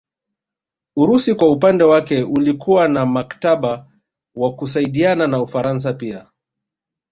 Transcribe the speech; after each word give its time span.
Urusi 0.95 1.35
kwa 1.35 1.51
upande 1.51 1.83
wake 1.83 2.23
ulikuwa 2.23 2.87
na 2.87 3.05
mkataba 3.05 3.87
wa 4.35 4.55
kusaidiana 4.55 5.27
na 5.27 5.41
Ufaransa 5.41 5.93
pia 5.93 6.31